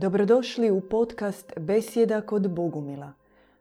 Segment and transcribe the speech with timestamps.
[0.00, 3.12] Dobrodošli u podcast Besjeda kod Bogumila.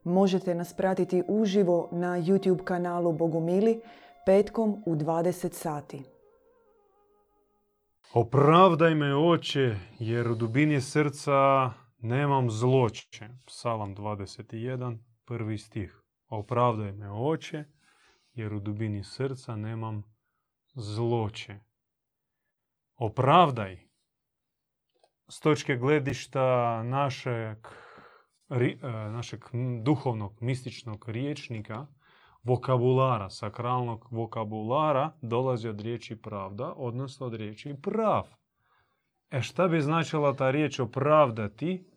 [0.04, 3.82] Možete nas pratiti uživo na YouTube kanalu Bogumili
[4.26, 6.04] petkom u 20 sati.
[8.14, 13.30] Opravdaj me oče, jer u dubini srca nemam zloće.
[13.46, 16.02] Psalam 21, prvi stih.
[16.30, 17.64] Opravdaj me oče,
[18.34, 20.04] jer u dubini srca nemam
[20.76, 21.56] zloće.
[22.96, 23.87] Opravdaj
[25.30, 27.58] s točke gledišta našeg,
[28.50, 28.78] e,
[29.12, 29.44] našeg
[29.84, 31.88] duhovnog, mističnog riječnika,
[32.44, 38.24] vokabulara, sakralnog vokabulara, dolazi od riječi pravda, odnosno od riječi prav.
[39.32, 41.90] E šta bi značila ta riječ opravdati?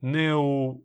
[0.00, 0.80] Ne u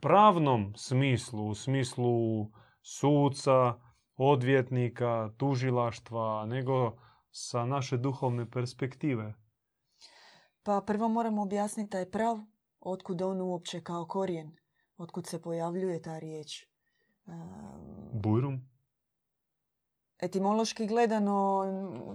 [0.00, 2.46] pravnom smislu, u smislu
[2.82, 3.74] suca,
[4.16, 6.96] odvjetnika, tužilaštva, nego
[7.30, 9.34] sa naše duhovne perspektive.
[10.62, 12.38] Pa prvo moramo objasniti taj prav,
[12.80, 14.56] otkud on uopće kao korijen,
[14.98, 16.66] otkud se pojavljuje ta riječ.
[18.12, 18.72] Bujrum?
[20.18, 21.64] Etimološki gledano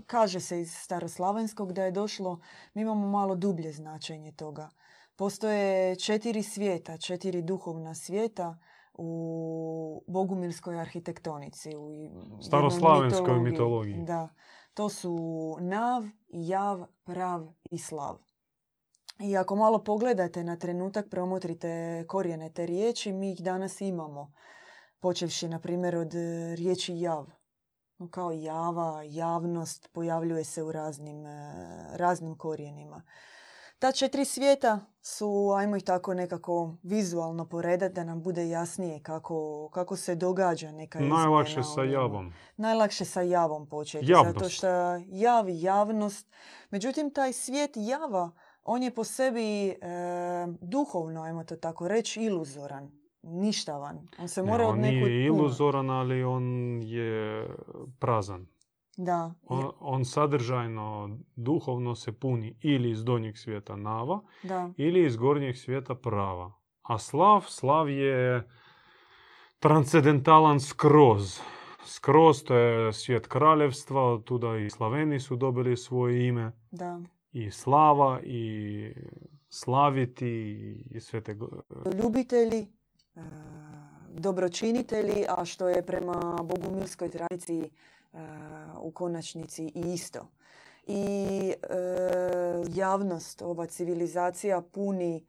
[0.05, 2.39] kaže se iz staroslavenskog da je došlo,
[2.73, 4.69] mi imamo malo dublje značenje toga.
[5.15, 8.57] Postoje četiri svijeta, četiri duhovna svijeta
[8.93, 11.75] u bogumilskoj arhitektonici.
[11.75, 14.03] U Staroslavenskoj mitologiji.
[14.03, 14.29] Da.
[14.73, 15.17] To su
[15.59, 18.26] nav, jav, prav i slav.
[19.19, 24.33] I ako malo pogledate na trenutak, promotrite korijene te riječi, mi ih danas imamo.
[24.99, 27.25] Počevši, na primjer, od e, riječi jav.
[27.97, 31.53] No, Kao java, javnost, pojavljuje se u raznim, e,
[31.93, 33.03] raznim korijenima.
[33.79, 39.69] Ta četiri svijeta su, ajmo ih tako nekako vizualno poredati da nam bude jasnije kako,
[39.73, 42.33] kako se događa neka izmjena Najlakše sa javom.
[42.57, 44.11] Najlakše sa javom početi.
[44.11, 44.37] Javnost.
[44.37, 44.67] Zato što
[45.07, 46.27] javi javnost.
[46.69, 48.31] Međutim, taj svijet java,
[48.67, 49.75] on je po sebi e,
[50.61, 52.91] duhovno, ajmo to tako reći, iluzoran,
[53.23, 54.07] ništavan.
[54.19, 55.23] On se Ne, mora od on nekud nije puniti.
[55.39, 56.43] iluzoran, ali on
[56.83, 57.47] je
[57.99, 58.47] prazan.
[58.97, 65.17] Da, On, on sadržajno, duhovno se puni ili iz donjeg svijeta nava, da, ili iz
[65.17, 66.51] gornjeg svijeta prava.
[66.81, 68.47] A slav, slav je
[69.59, 71.39] transcendentalan skroz.
[71.85, 76.51] Skroz to je svijet kraljevstva, od tuda i Slaveni su dobili svoje ime.
[76.71, 76.99] da.
[77.37, 78.93] I slava, i
[79.49, 80.27] slaviti,
[80.91, 81.35] i sve te...
[82.03, 82.67] ljubitelji,
[83.15, 83.21] e,
[84.09, 88.17] dobročinitelji, a što je prema bogumilskoj tradiciji e,
[88.81, 90.27] u konačnici i isto.
[90.87, 91.77] I e,
[92.73, 95.25] javnost, ova civilizacija puni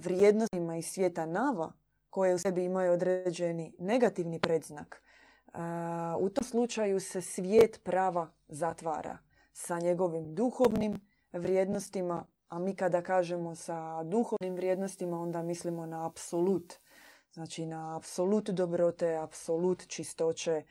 [0.00, 1.72] vrijednostima iz svijeta nava,
[2.10, 5.02] koje u sebi imaju određeni negativni predznak.
[6.20, 9.18] U tom slučaju se svijet prava zatvara
[9.52, 11.00] sa njegovim duhovnim
[11.32, 16.74] vrijednostima, a mi kada kažemo sa duhovnim vrijednostima, onda mislimo na apsolut.
[17.32, 20.64] Znači na apsolut dobrote, apsolut čistoće, e,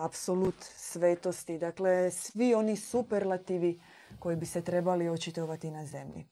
[0.00, 1.58] apsolut svetosti.
[1.58, 3.80] Dakle, svi oni superlativi
[4.18, 6.26] koji bi se trebali očitovati na zemlji.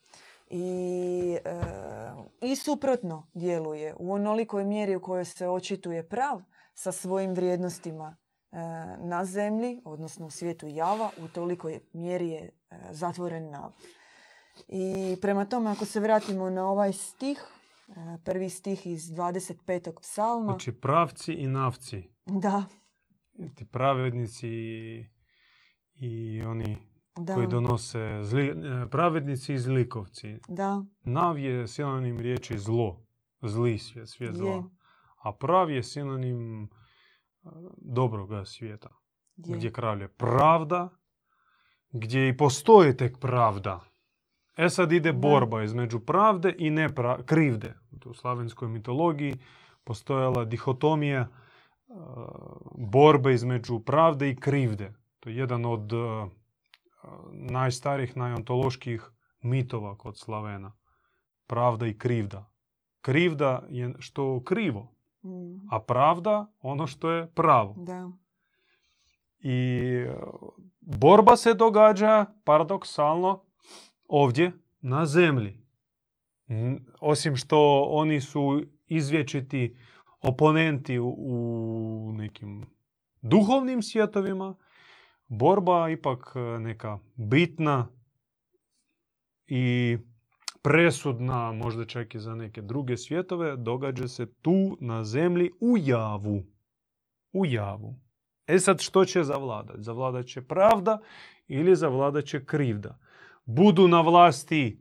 [0.51, 1.61] I, e,
[2.41, 6.43] I suprotno djeluje u onolikoj mjeri u kojoj se očituje prav
[6.75, 8.17] sa svojim vrijednostima
[8.99, 12.51] na zemlji, odnosno u svijetu java, u tolikoj mjeri je e,
[12.91, 13.73] zatvoren nav.
[14.69, 14.85] I
[15.21, 17.39] prema tome, ako se vratimo na ovaj stih,
[17.89, 17.93] e,
[18.25, 20.01] prvi stih iz 25.
[20.01, 22.03] psalma, Znači pravci i navci.
[22.27, 22.65] da,
[23.55, 25.05] Ti pravednici i,
[25.95, 26.79] i oni
[27.17, 28.55] da, koji donose zli, e,
[28.91, 30.39] pravednici i zlikovci.
[30.49, 33.07] da, Nav je sinonim riječi zlo,
[33.43, 34.37] zli svijet, svijet Je.
[34.37, 34.65] zla.
[35.19, 36.69] A prav je sinonim e,
[37.77, 38.89] dobroga svijeta,
[39.37, 39.57] je.
[39.57, 40.89] gdje kralje pravda,
[41.91, 43.81] gdje i postoji tek pravda.
[44.57, 47.75] E sad ide borba između pravde i nepra- krivde.
[48.05, 49.35] U slavenskoj mitologiji
[49.85, 51.29] postojala dihotomija e,
[52.75, 54.95] borbe između pravde i krivde.
[55.21, 55.97] To je jedan od e,
[57.33, 59.11] najstarijih, najontoloških
[59.43, 60.73] mitova kod Slavena.
[61.47, 62.53] Pravda i krivda.
[63.01, 64.96] Krivda je što krivo,
[65.71, 67.75] a pravda ono što je pravo.
[67.77, 68.11] da,
[69.39, 69.81] I
[70.81, 73.43] borba se događa paradoksalno
[74.09, 75.67] ovdje na zemlji.
[77.01, 79.77] Osim što oni su izvječiti
[80.23, 82.67] oponenti u- nekim
[83.23, 84.55] duhovnim svjetovima,
[85.29, 87.89] borba ipak neka bitna
[89.47, 89.99] i
[90.67, 96.43] presudna, možda čak i za neke druge svjetove, događa se tu na zemlji u javu.
[97.33, 98.01] U javu.
[98.47, 99.77] E sad što će zavladat?
[99.79, 100.99] Zavladat će pravda
[101.47, 102.99] ili zavladat će krivda.
[103.45, 104.81] Budu na vlasti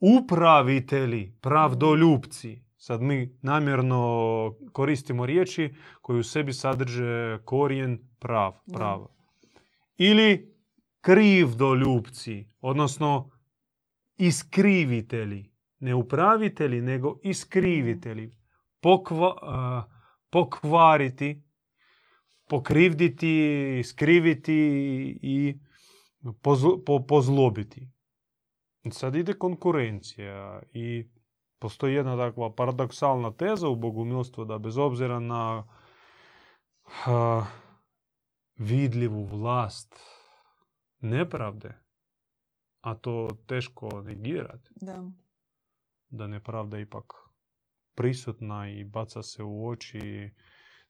[0.00, 2.62] upravitelji, pravdoljupci.
[2.76, 8.78] Sad mi namjerno koristimo riječi koji u sebi sadrže korijen prav, Da.
[8.78, 9.14] pravo.
[9.96, 10.54] Ili
[11.00, 13.39] krivdoljupci, odnosno
[14.20, 15.52] iskrivitelji.
[15.78, 18.36] Ne upravitelji, nego iskrivitelji.
[18.80, 19.34] Pokva,
[20.30, 21.42] pokvariti,
[22.48, 24.58] pokrivditi, skriviti
[25.22, 25.58] i
[26.24, 27.88] pozl- po- pozlobiti.
[28.90, 31.08] Sad ide konkurencija i
[31.58, 35.64] postoji jedna takva paradoksalna teza u bogumilstvu da bez obzira na
[38.56, 39.96] vidljivu vlast
[41.00, 41.74] nepravde,
[42.80, 45.10] a to teško negirati, Da.
[46.08, 47.12] da nepravda ipak
[47.94, 50.30] prisutna i baca se u oči i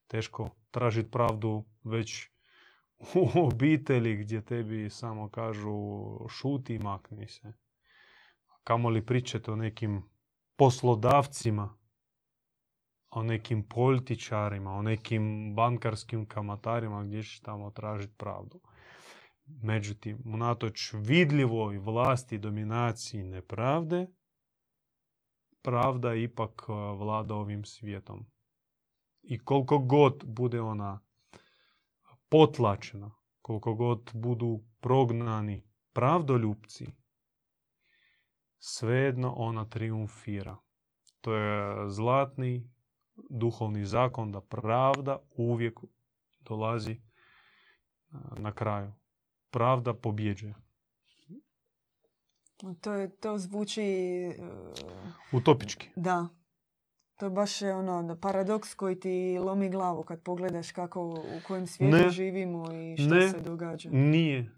[0.07, 2.29] teško tražiti pravdu već
[3.15, 5.79] u obitelji gdje tebi samo kažu
[6.29, 7.53] šuti i makni se.
[8.65, 10.03] Kamoli pričati o nekim
[10.57, 11.79] poslodavcima,
[13.11, 18.61] o nekim političarima, o nekim bankarskim kamatarima gdje ćeš tamo tražiti pravdu.
[19.63, 24.07] Međutim, unatoč vidljivoj vlasti, dominaciji nepravde,
[25.63, 28.27] pravda ipak uh, vlada ovim svijetom.
[29.23, 31.01] I koliko god bude ona
[32.29, 33.11] potlačena,
[33.43, 36.87] koliko god budu prognani pravdoljupci,
[38.59, 40.57] svejedno ona triumfira.
[41.21, 42.71] To je zlatni
[43.31, 45.81] duhovni zakon da pravda uvijek
[46.41, 47.01] dolazi
[48.11, 48.93] a, na kraju.
[49.51, 50.55] Pravda pobjeđuje.
[52.81, 53.83] To, je, to zvuči...
[53.83, 54.35] e,
[55.33, 55.89] Utopički.
[55.97, 56.29] Da.
[57.17, 61.97] To je baš ono paradoks koji ti lomi glavu kad pogledaš kako u kojem svijetu
[61.97, 62.11] Ne.
[62.11, 63.29] živimo i što Ne.
[63.29, 63.91] se događa.
[63.93, 64.51] Nije.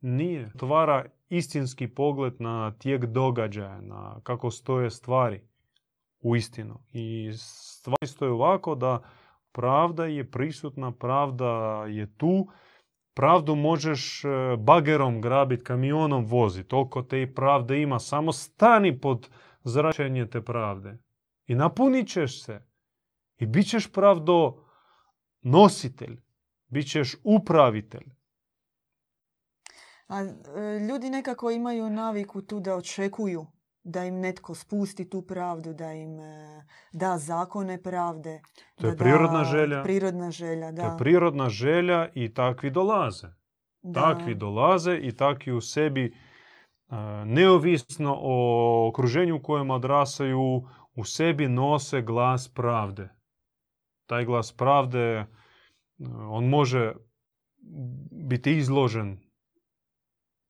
[0.00, 0.52] Nije.
[0.58, 5.40] Tvara istinski pogled na tijek događaja, na kako stoje stvari
[6.20, 6.78] u istinu.
[6.92, 9.02] I stvari stoje ovako da
[9.52, 12.46] pravda je prisutna, pravda je tu.
[13.20, 14.28] Pravdu možeš e,
[14.58, 16.68] bagerom grabit, kamionom vozit.
[16.68, 17.98] Toliko te i pravde ima.
[17.98, 19.28] Samo stani pod
[19.64, 20.98] zračenje te pravde.
[21.46, 22.62] I napunit ćeš se.
[23.38, 24.64] I bit ćeš pravdo
[25.42, 26.20] nositelj.
[26.68, 28.06] Bit ćeš upravitelj.
[30.08, 30.32] A e,
[30.88, 33.46] ljudi nekako imaju naviku tu da očekuju
[33.84, 38.40] da im netko spusti tu pravdu, da im e, da zakone pravde.
[38.74, 39.82] To je da da- prirodna želja.
[39.82, 40.82] Prirodna želja, da.
[40.82, 43.28] To je prirodna želja i takvi dolaze.
[43.82, 44.00] da.
[44.00, 46.94] Takvi dolaze i takvi u sebi, e,
[47.24, 50.62] neovisno o okruženju u kojem odrasaju,
[50.94, 53.08] u sebi nose glas pravde.
[54.06, 55.26] Taj glas pravde, e,
[56.28, 56.92] on može
[58.12, 59.18] biti izložen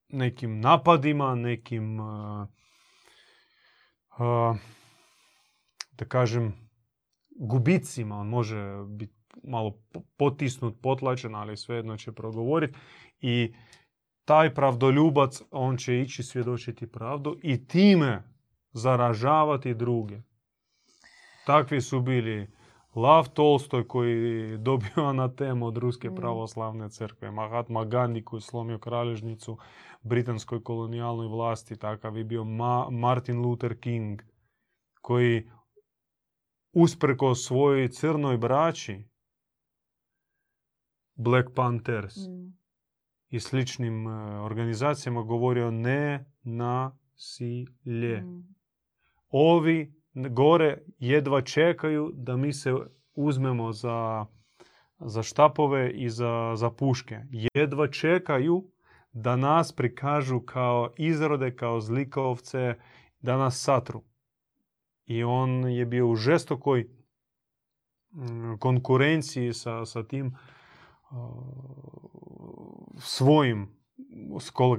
[0.09, 1.99] nekim napadima, nekim,
[5.93, 6.71] da kažem,
[7.31, 8.17] gubicima.
[8.17, 9.15] On može biti
[9.45, 12.79] malo po- potisnut, potlačen, ali svejedno će progovoriti.
[13.21, 13.55] I
[14.25, 18.23] taj pravdoljubac, on će ići svjedočiti pravdu i time
[18.73, 20.21] zaražavati druge.
[21.47, 22.51] Takvi su bili
[22.95, 24.23] Lav Tolstoj koji
[24.59, 26.15] dobio na temu od Ruske Mm.
[26.15, 29.59] pravoslavne crkve, Mahatma Gandhi koji je slomio kralježnicu
[30.03, 34.23] britanskoj kolonijalnoj vlasti, takav je bio Ma- Martin Luther King
[34.95, 35.51] koji
[36.73, 39.05] uspreko svojoj crnoj braći
[41.15, 42.53] Black Panthers Mm.
[43.29, 48.21] i sličnim e, organizacijama govorio ne nasilje.
[48.23, 48.55] Mm.
[49.29, 52.75] Ovi gore jedva čekaju da mi se
[53.15, 54.27] uzmemo za,
[54.99, 57.21] za štapove i za, za puške.
[57.55, 58.71] Jedva čekaju
[59.13, 62.75] da nas prikažu kao izrode, kao zlikovce,
[63.21, 64.03] da nas satru.
[65.07, 66.89] I on je bio u žestokoj
[68.13, 70.37] mm, konkurenciji sa, sa tim uh,
[72.99, 73.69] svojim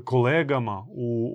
[0.06, 1.32] kolegama u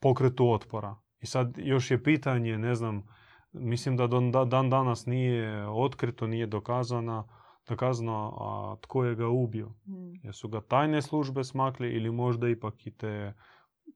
[0.00, 0.96] pokretu otpora.
[1.20, 3.06] I sad još je pitanje, ne znam,
[3.52, 4.06] mislim da
[4.44, 7.28] dan danas nije otkrito, nije dokazano,
[7.68, 9.68] dokazano a tko je ga ubio.
[9.68, 10.26] Mm.
[10.26, 13.34] Jesu ga tajne službe smakli ili možda ipak i te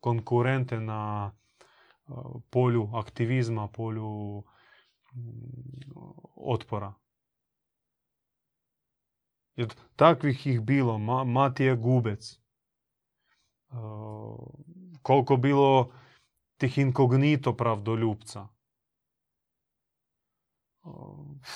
[0.00, 1.32] konkurente na
[2.06, 4.42] a, polju aktivizma, polju
[5.14, 5.92] mm,
[6.36, 6.94] otpora.
[9.56, 12.38] Jer takvih ih bilo, Ma, Matija Gubec.
[13.68, 14.36] A,
[15.02, 15.92] koliko bilo
[16.56, 18.53] tih inkognito pravdoljupca.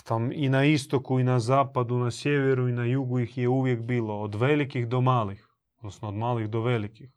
[0.05, 3.81] Tam i na istoku i na zapadu, na sjeveru i na jugu ih je uvijek
[3.81, 7.13] bilo, od velikih do malih, odnosno od malih do velikih.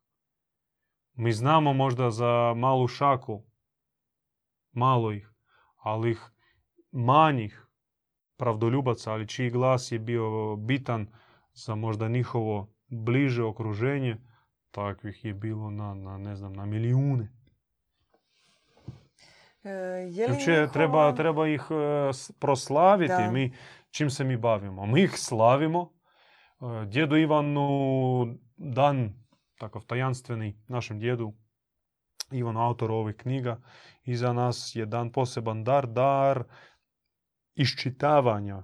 [1.13, 3.43] Mi znamo možda za malu šaku
[4.71, 5.31] malo ih,
[5.77, 6.31] ali ih
[6.91, 7.67] manjih
[8.37, 11.07] pravdoljubaca, ali čiji glas je bio bitan
[11.53, 14.17] za možda njihovo bliže okruženje,
[14.71, 17.40] takvih je bilo na, na ne znam, na milijune.
[19.63, 19.69] E,
[20.09, 23.13] je li njihova- treba, treba ih e, proslaviti.
[23.13, 23.31] Da.
[23.31, 23.53] Mi,
[23.91, 24.85] čim se mi bavimo?
[24.85, 25.93] Mi ih slavimo.
[26.61, 27.67] E, Djedu Ivanu
[28.55, 29.13] dan,
[29.57, 31.33] takav tajanstveni, našem djedu
[32.31, 33.61] Ivanu, autoru ovih knjiga,
[34.03, 36.43] i za nas je dan poseban dar, dar
[37.55, 38.63] iščitavanja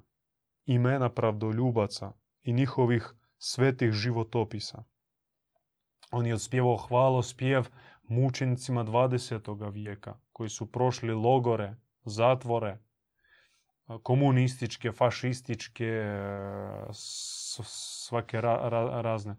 [0.66, 2.12] imena pravdoljubaca
[2.42, 4.84] i njihovih svetih životopisa.
[6.12, 7.68] On je odspjevao hvalospjev
[8.08, 9.72] mučenicima 20.
[9.72, 12.78] vijeka koji su prošli logore, zatvore,
[14.04, 16.04] komunističke, fašističke,
[16.94, 17.60] s-
[18.08, 19.36] svake ra- ra- razne.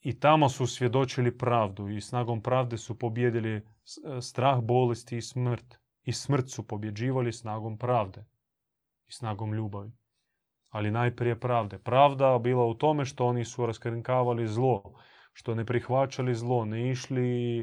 [0.00, 5.78] I tamo su svjedočili pravdu i snagom pravde su pobjedili s- strah, bolesti i smrt.
[6.02, 8.24] I smrt su pobjeđivali snagom pravde
[9.06, 9.92] i snagom ljubavi.
[10.68, 11.78] Ali najprije pravde.
[11.78, 14.94] Pravda bila u tome što oni su raskrinkavali zlo,
[15.38, 17.60] što ne prihvaćali zlo, ne išli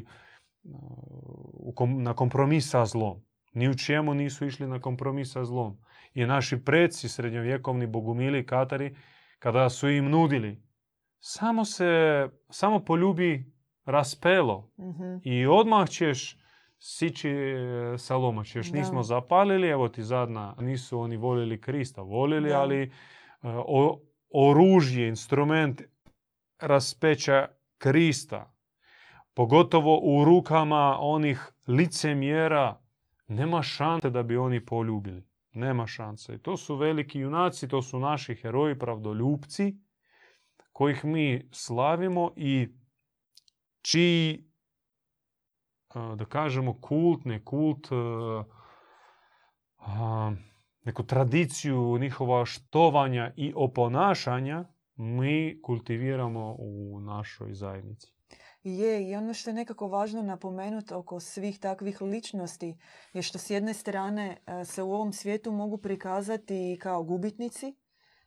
[0.64, 3.20] uh, na kompromis sa zlom.
[3.52, 5.76] Ni u čemu nisu išli na kompromis sa zlom.
[6.14, 8.96] I naši preci, srednjovjekovni bogumili i katari,
[9.38, 10.62] kada su im nudili,
[11.18, 11.92] samo se,
[12.50, 13.52] samo poljubi
[13.84, 15.16] raspelo Mhm.
[15.24, 16.38] i odmah ćeš
[16.78, 17.54] sići e,
[17.98, 18.44] sa loma.
[18.44, 18.78] Ćeš, Da.
[18.78, 20.54] nismo zapalili, evo ti zadna.
[20.60, 22.60] Nisu oni volili Krista, volili, Da.
[22.60, 22.90] ali e,
[23.56, 25.82] o- oružje, instrument
[26.60, 28.54] raspeća Krista,
[29.34, 32.80] pogotovo u rukama onih licemjera,
[33.28, 35.26] nema šanse da bi oni poljubili.
[35.52, 36.34] Nema šanse.
[36.34, 39.76] I to su veliki junaci, to su naši heroji, pravdoljupci,
[40.72, 42.68] kojih mi slavimo i
[43.82, 44.44] čiji,
[45.94, 47.88] da kažemo, kult, ne kult,
[50.84, 54.64] neku tradiciju njihova štovanja i oponašanja
[54.96, 58.16] mi kultiviramo u našoj zajednici.
[58.64, 62.76] Je, i ono što je nekako važno napomenuti oko svih takvih ličnosti
[63.12, 67.74] je što s jedne strane e, se u ovom svijetu mogu prikazati kao gubitnici,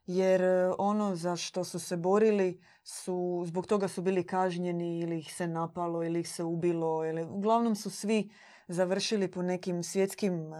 [0.06, 5.20] jer e, ono za što su se borili su, zbog toga su bili kažnjeni ili
[5.20, 7.06] ih se napalo ili ih se ubilo.
[7.06, 8.30] Ili, uglavnom su svi
[8.68, 10.60] završili po nekim svjetskim e,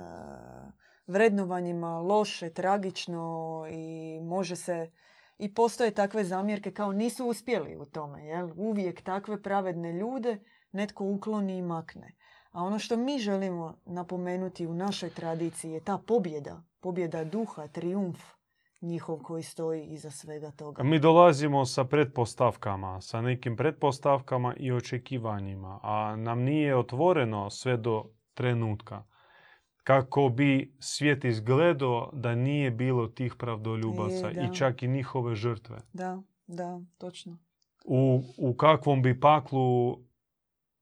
[1.08, 4.92] vrednovanjima loše, tragično i može se
[5.40, 8.26] i postoje takve zamjerke kao nisu uspjeli u tome.
[8.26, 8.50] Jel?
[8.56, 10.38] Uvijek takve pravedne ljude
[10.72, 12.16] netko ukloni i makne.
[12.52, 16.64] A ono što mi želimo napomenuti u našoj tradiciji je ta pobjeda.
[16.80, 18.20] Pobjeda duha, triumf
[18.82, 20.84] njihov koji stoji iza svega toga.
[20.84, 28.06] Mi dolazimo sa pretpostavkama, sa nekim pretpostavkama i očekivanjima, a nam nije otvoreno sve do
[28.34, 29.04] trenutka.
[29.90, 34.42] Kako bi svijet izgledao da nije bilo tih pravdoljubaca E, da.
[34.42, 35.78] i čak i njihove žrtve.
[35.94, 37.38] Da, da, točno.
[37.86, 39.98] U, u kakvom bi paklu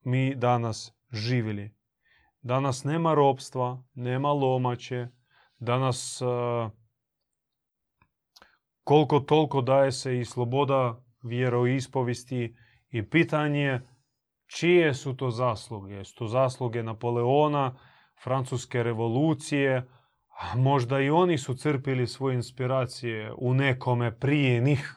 [0.04, 1.74] mi danas živjeli.
[2.42, 5.08] Danas nema ropstva, nema lomače,
[5.58, 6.70] danas uh,
[8.84, 12.56] koliko toliko daje se i sloboda vjeroispovesti
[12.90, 13.80] i pitanje
[14.46, 16.04] čije su to zasluge.
[16.04, 17.78] Su to zasluge Napoleona,
[18.22, 19.88] Francuske revolucije,
[20.54, 24.94] možda i oni su crpili svoje inspiracije u nekome prije njih.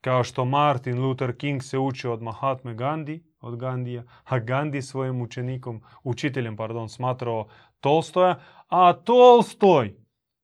[0.00, 5.22] Kao što Martin Luther King se učio od Mahatme Gandhi, od Gandija, a Gandhi svojim
[5.22, 7.48] učenikom, učiteljem, pardon, smatrao
[7.80, 9.94] Tolstoja, a Tolstoj,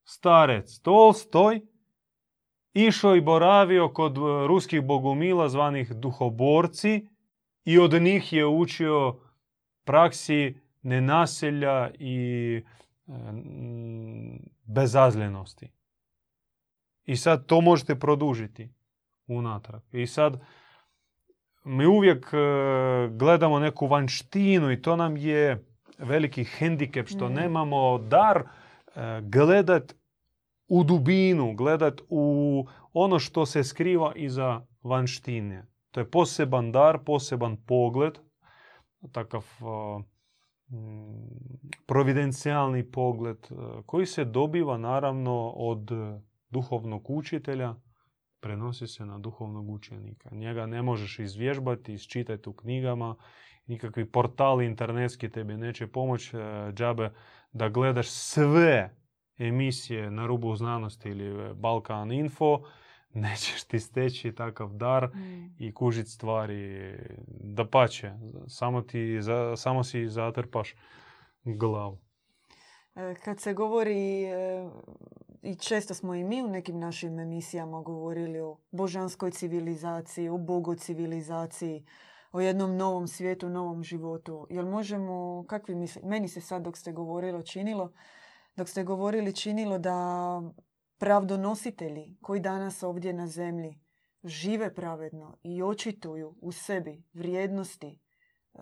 [0.05, 1.61] starec Tolstoj,
[2.75, 7.09] išao i boravio kod e, ruskih bogumila zvanih duhoborci
[7.65, 9.26] i od njih je učio
[9.87, 12.63] praksi nenasilja i
[13.09, 15.69] e, mm, bezazljenosti.
[17.05, 18.69] I sad to možete produžiti
[19.27, 19.83] unatrag.
[19.93, 20.41] I sad
[21.65, 22.37] mi uvijek e,
[23.11, 25.65] gledamo neku vanštinu i to nam je
[25.99, 27.35] veliki hendikep što Mhm.
[27.35, 29.95] nemamo dar e, gledat
[30.69, 35.67] u dubinu, gledat u ono što se skriva iza vanštine.
[35.91, 38.19] To je poseban dar, poseban pogled,
[39.13, 39.45] takav
[40.71, 41.23] mm,
[41.87, 43.55] providencijalni pogled e,
[43.87, 46.21] koji se dobiva naravno od e,
[46.51, 47.75] duhovnog učitelja,
[48.41, 50.31] prenosi se na duhovnog učenika.
[50.33, 53.17] Njega ne možeš izvježbati, isčitati u knjigama,
[53.67, 57.11] nikakvi portali internetski tebi neće pomoći e, džabe
[57.53, 58.97] da gledaš sve
[59.39, 62.61] emisije na rubu znanosti ili Balkan Info,
[63.25, 65.09] nećeš ti steći takav dar
[65.59, 66.93] i kužit stvari.
[67.29, 68.13] Da pače,
[68.49, 69.19] samo, ti,
[69.57, 70.75] samo si zatrpaš
[71.45, 71.99] glavu.
[72.95, 74.69] E, kad se govori, e,
[75.43, 80.75] i često smo i mi u nekim našim emisijama govorili o božanskoj civilizaciji, o bogo
[80.75, 81.85] civilizaciji,
[82.33, 84.47] o jednom novom svijetu, novom životu.
[84.51, 87.93] Jel možemo, kakvi misli, meni se sad dok ste govorili činilo,
[88.57, 90.41] dok ste govorili činilo da
[90.99, 93.81] pravdonositelji koji danas ovdje na zemlji
[94.25, 97.99] žive pravedno i očituju u sebi vrijednosti,
[98.55, 98.59] e,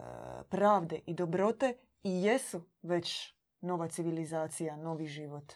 [0.48, 5.52] pravde i dobrote i jesu već nova civilizacija, novi život.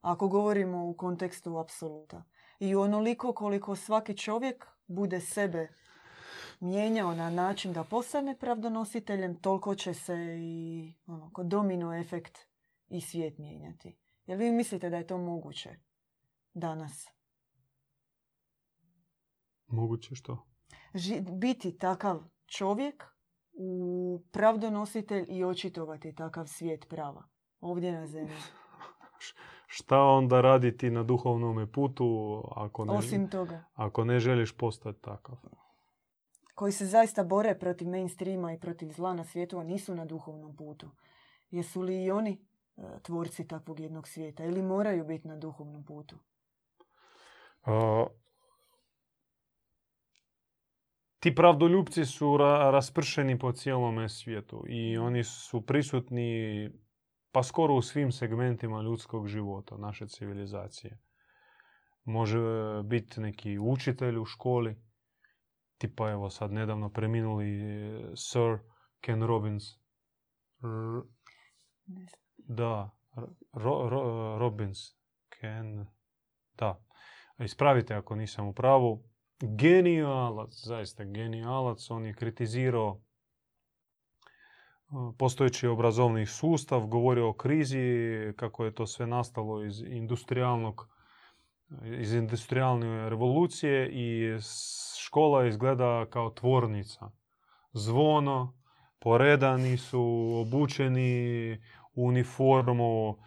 [0.00, 2.24] Ako govorimo u kontekstu apsoluta.
[2.60, 5.68] I onoliko koliko svaki čovjek bude sebe
[6.60, 12.38] mijenjao na način da postane pravdonositeljem, toliko će se i ono, domino efekt
[12.88, 13.96] i svijet mijenjati.
[14.26, 15.76] Jel vi mislite da je to moguće
[16.54, 17.08] danas?
[19.66, 20.46] Moguće što?
[21.40, 23.04] biti takav čovjek
[23.52, 27.24] u pravdonositelj i očitovati takav svijet prava
[27.60, 28.36] ovdje na zemlji.
[29.66, 33.64] Šta onda raditi na duhovnom putu ako ne, Osim toga.
[33.74, 35.36] ako ne želiš postati takav?
[36.54, 40.56] Koji se zaista bore protiv mainstreama i protiv zla na svijetu, a nisu na duhovnom
[40.56, 40.90] putu.
[41.50, 42.44] Jesu li i oni
[42.76, 46.16] e, tvorci takvog jednog svijeta ili moraju biti na duhovnom putu?
[51.18, 56.70] Ti pravdoljubci su raspršeni po cijelome svijetu i oni su prisutni
[57.32, 60.98] pa skoro u svim segmentima ljudskog života, naše civilizacije.
[62.04, 62.40] Može
[62.84, 64.76] biti neki učitelj u školi,
[65.78, 68.58] tipa evo sad nedavno preminuli eh, Sir
[69.00, 69.64] Ken Robbins.
[72.36, 72.90] da,
[74.38, 74.78] Robbins.
[75.28, 75.86] Ken,
[76.58, 76.84] da.
[77.38, 79.02] Ispravite ako nisam u pravu.
[79.40, 81.90] Genijalac, zaista genijalac.
[81.90, 83.00] On je kritizirao
[85.18, 87.78] postojeći obrazovni sustav, govorio o krizi,
[88.36, 90.88] kako je to sve nastalo iz industrijalnog
[91.82, 94.38] iz industrijalne revolucije i
[95.06, 97.10] škola izgleda kao tvornica.
[97.72, 98.54] Zvono,
[98.98, 101.52] poredani su, obučeni
[101.94, 103.18] u uniformu,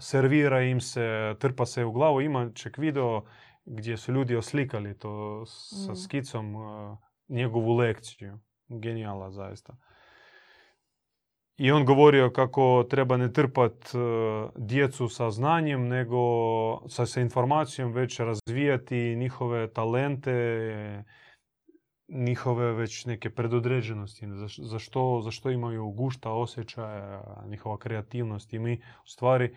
[0.00, 2.20] servira im se, trpa se u glavu.
[2.20, 3.22] Ima ček video
[3.64, 5.96] gdje su ljudi oslikali to sa mm.
[5.96, 6.54] skicom
[7.28, 8.38] njegovu lekciju.
[8.68, 9.76] Genijala zaista.
[11.56, 13.98] I on govorio kako treba ne trpat e,
[14.56, 16.18] djecu sa znanjem, nego
[16.88, 20.30] sa, sa informacijom već razvijati njihove talente,
[22.08, 24.26] njihove već neke predodređenosti,
[24.58, 28.52] za, što, za što imaju gušta osjećaja, njihova kreativnost.
[28.52, 29.54] I mi u stvari e,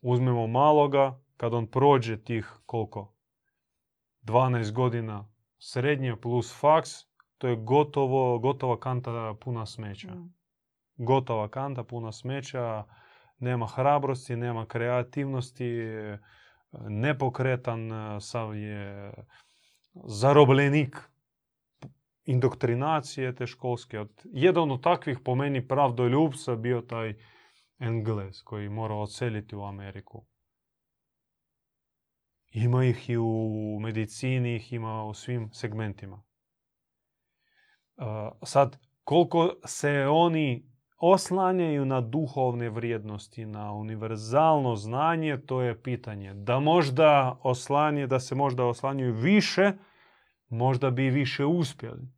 [0.00, 3.14] uzmemo maloga, kad on prođe tih koliko?
[4.22, 6.90] 12 godina srednje plus faks,
[7.38, 10.14] to je gotovo, gotova kanta puna smeća.
[10.14, 10.36] Mm
[10.96, 12.84] gotova kanta, puno smeća,
[13.38, 15.80] nema hrabrosti, nema kreativnosti,
[16.88, 19.12] nepokretan, sav je
[20.04, 20.96] zarobljenik
[22.26, 24.04] indoktrinacije te školske.
[24.24, 27.14] Jedan od takvih po meni pravdoljubca bio taj
[27.78, 30.26] Englez koji mora odseliti u Ameriku.
[32.50, 36.22] Ima ih i u medicini, ih ima u svim segmentima.
[38.42, 46.34] Sad, koliko se oni oslanjaju na duhovne vrijednosti, na univerzalno znanje, to je pitanje.
[46.34, 49.72] Da možda oslanje, da se možda oslanjaju više,
[50.48, 52.15] možda bi više uspjeli.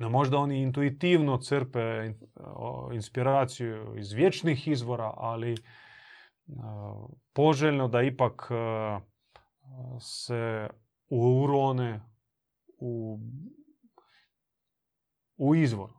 [0.00, 2.12] No možda oni intuitivno crpe
[2.92, 5.56] inspiraciju iz vječnih izvora, ali
[7.32, 8.50] poželjno da ipak
[10.00, 10.68] se
[11.10, 12.00] urone
[12.78, 13.18] u,
[15.36, 15.98] u izvor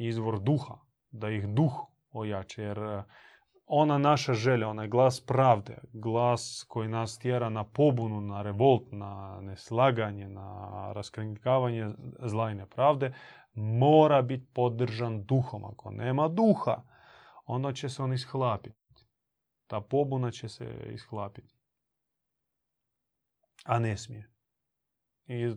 [0.00, 0.74] izvor duha,
[1.10, 1.72] da ih duh
[2.10, 2.78] ojače, jer
[3.72, 9.40] ona naša želja, onaj glas pravde, glas koji nas tjera na pobunu, na revolt, na
[9.40, 13.14] neslaganje, na raskrinkavanje zla i nepravde,
[13.54, 15.64] mora biti podržan duhom.
[15.64, 16.82] Ako nema duha,
[17.46, 19.06] onda će se on ishlapiti.
[19.66, 21.54] Ta pobuna će se ishlapiti.
[23.64, 24.30] A ne smije.
[25.26, 25.54] I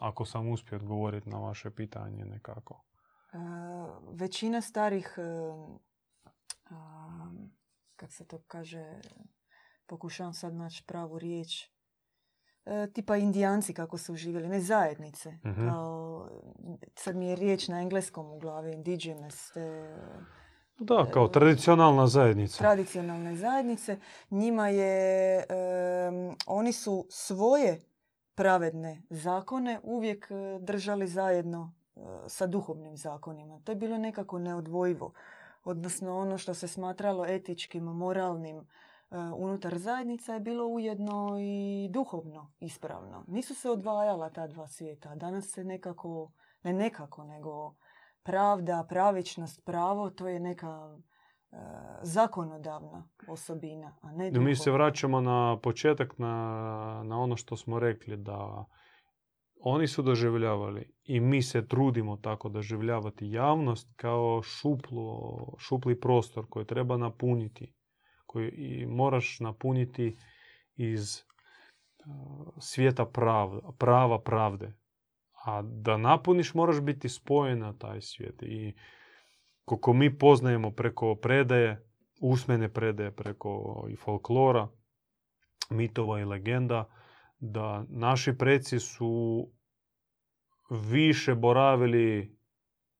[0.00, 2.84] ako sam uspio odgovoriti na vaše pitanje nekako
[4.12, 5.18] većina starih,
[7.96, 9.00] kak se to kaže,
[9.86, 11.68] pokušavam sad naći pravu riječ,
[12.64, 15.28] e, tipa indijanci kako su živjeli, ne zajednice.
[15.44, 16.32] uh
[16.96, 19.50] Sad mi je riječ na engleskom u glavi, indigenous.
[19.52, 19.96] Te,
[20.78, 22.58] Da, kao tradicionalna zajednica.
[22.58, 23.98] tradicionalne zajednice,
[24.30, 25.44] njima je,
[26.46, 27.80] oni su svoje
[28.34, 33.60] pravedne zakone uvijek e, držali zajedno e, sa duhovnim zakonima.
[33.64, 35.12] To je bilo nekako neodvojivo.
[35.64, 38.64] Odnosno ono što se smatralo etičkim, moralnim e,
[39.36, 43.24] unutar zajednica je bilo ujedno i duhovno ispravno.
[43.28, 45.14] Nisu se odvajala ta dva svijeta.
[45.14, 47.74] Danas se nekako, ne nekako, nego
[48.22, 50.98] pravda, pravičnost, pravo, to je neka
[51.52, 51.56] e,
[52.02, 54.84] zakonodavna osobina, a ne Da mi se duhovna.
[54.84, 58.64] vraćamo na početak, na, na ono što smo rekli, da
[59.64, 66.66] oni su doživljavali i mi se trudimo tako doživljavati javnost kao šuplo, šupli prostor koji
[66.66, 67.74] treba napuniti,
[68.26, 70.16] koji i moraš napuniti
[70.74, 74.74] iz uh, svijeta prav, prava pravde.
[75.44, 78.42] A da napuniš moraš biti spojen na taj svijet.
[78.42, 78.74] I
[79.64, 81.88] koliko mi poznajemo preko predaje,
[82.20, 84.68] usmene predaje, preko i folklora,
[85.70, 86.84] mitova i legenda,
[87.42, 89.48] da naši preci su
[90.70, 92.36] više boravili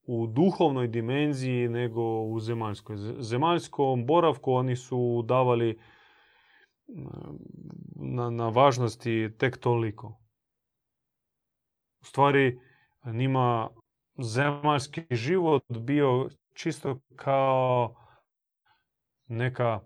[0.03, 2.95] u duhovnoj dimenziji nego u zemaljskoj.
[3.19, 5.79] Zemaljskom boravku oni su davali
[6.87, 7.03] mm,
[7.95, 10.07] na, na važnosti tek toliko.
[12.01, 12.59] U stvari,
[13.05, 13.69] njima
[14.17, 17.95] zemaljski život bio čisto kao
[19.27, 19.79] neka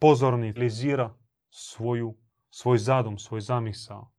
[0.00, 1.14] pozornica, realizira
[1.50, 2.14] svoju,
[2.56, 4.10] svoj zadum, svoj zamisao.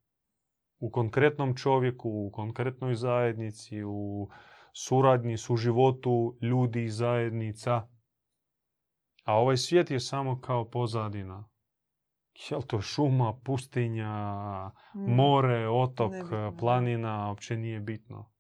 [0.80, 4.30] U konkretnom čovjeku, u konkretnoj zajednici, u
[4.74, 7.88] suradnji, suživotu ljudi i zajednica.
[9.24, 11.50] A ovaj svijet je samo kao pozadina.
[12.50, 14.12] Jel to šuma, pustinja,
[14.93, 16.13] more, otok,
[16.60, 18.32] planina, uopće nije bitno.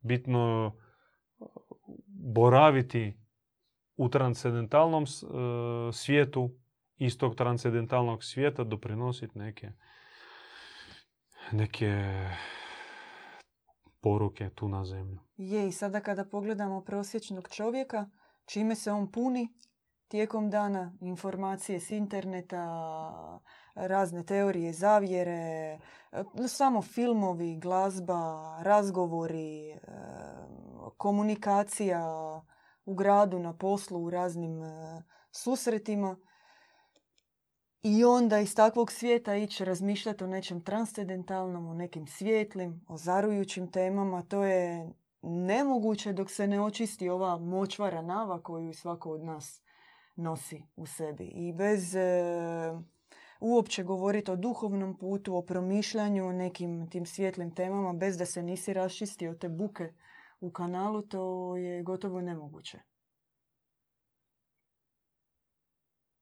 [0.00, 0.72] Bitno
[2.06, 3.20] boraviti
[3.96, 5.26] u transcendentalnom s- e,
[5.92, 6.50] svijetu,
[6.98, 9.72] iz tog transcendentalnog svijeta doprinositi neke,
[11.52, 12.04] neke
[14.00, 15.18] poruke tu na zemlju.
[15.36, 18.10] Je, i sada kada pogledamo prosječnog čovjeka,
[18.46, 19.48] čime se on puni
[20.08, 23.40] tijekom dana, informacije s interneta,
[23.74, 25.78] razne teorije, zavjere, e,
[26.48, 29.78] samo filmovi, glazba, razgovori, e,
[30.96, 32.02] komunikacija
[32.84, 36.16] u gradu, na poslu, u raznim e, susretima.
[37.82, 44.22] I onda iz takvog svijeta ići razmišljati o nečem transcendentalnom, o nekim svijetlim, ozarujućim temama,
[44.22, 49.62] to je nemoguće dok se ne očisti ova močvara nava koju svako od nas
[50.16, 51.24] nosi u sebi.
[51.24, 52.22] I bez e,
[53.40, 58.42] uopće govoriti o duhovnom putu, o promišljanju, o nekim tim svijetlim temama, bez da se
[58.42, 59.92] nisi raščistio te buke
[60.40, 62.78] u kanalu, to je gotovo nemoguće.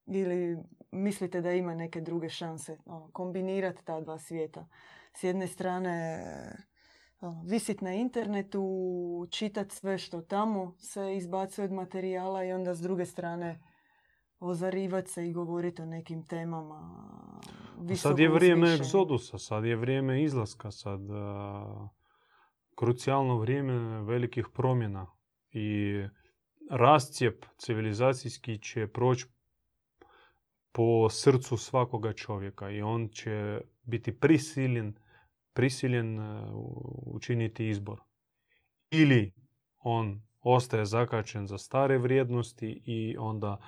[0.07, 0.59] Ili
[0.91, 4.67] mislite da ima neke druge šanse ono, kombinirati ta dva svijeta?
[5.15, 6.21] S jedne strane
[7.21, 12.81] ono, visit na internetu, čitat sve što tamo se izbacuje od materijala i onda s
[12.81, 13.61] druge strane
[14.41, 17.01] ozarivati se i govoriti o nekim temama.
[17.97, 21.89] Sad je vrijeme egzodusa, sad je vrijeme izlaska, sad a,
[22.75, 25.07] krucijalno vrijeme velikih promjena
[25.51, 25.95] i
[26.71, 29.27] rascijep civilizacijski će proći
[30.77, 34.95] po srcu svakoga čovjeka i on će biti prisiljen,
[35.53, 36.43] prisiljen e,
[37.07, 38.01] učiniti izbor.
[38.91, 39.33] Ili
[39.79, 43.61] on ostaje zakačen za stare vrijednosti i onda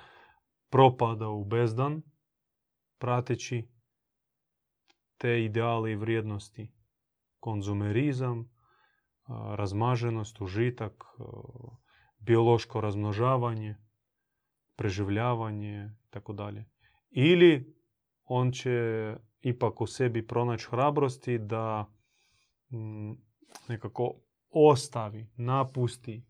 [0.69, 2.01] propada u bezdan
[2.97, 3.67] prateći
[5.17, 6.71] te ideale i vrijednosti.
[7.39, 8.49] Konzumerizam,
[9.23, 11.23] a, razmaženost, užitak, a,
[12.19, 13.75] biološko razmnožavanje,
[14.75, 16.65] preživljavanje i tako dalje.
[17.09, 17.75] Ili
[18.23, 21.85] on će ipak u sebi pronaći hrabrosti da
[22.71, 23.11] mm,
[23.67, 24.15] nekako
[24.49, 26.25] ostavi, napusti